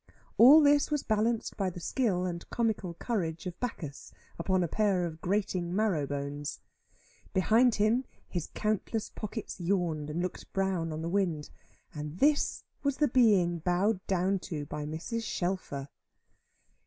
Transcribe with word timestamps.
All 0.39 0.61
this 0.61 0.89
was 0.89 1.03
balanced 1.03 1.55
by 1.57 1.69
the 1.69 1.79
skill 1.79 2.25
and 2.25 2.49
comical 2.49 2.95
courage 2.95 3.45
of 3.45 3.59
Bacchus, 3.59 4.11
upon 4.39 4.63
a 4.63 4.67
pair 4.67 5.05
of 5.05 5.21
grating 5.21 5.75
marrow 5.75 6.07
bones. 6.07 6.59
Behind 7.35 7.75
him 7.75 8.05
his 8.27 8.49
countless 8.55 9.11
pockets 9.11 9.59
yawned 9.59 10.09
and 10.09 10.19
looked 10.19 10.51
brown 10.53 10.91
on 10.91 11.03
the 11.03 11.07
wind. 11.07 11.51
And 11.93 12.17
this 12.17 12.63
was 12.81 12.97
the 12.97 13.09
being 13.09 13.59
bowed 13.59 14.03
down 14.07 14.39
to 14.39 14.65
by 14.65 14.87
Mrs. 14.87 15.21
Shelfer! 15.21 15.87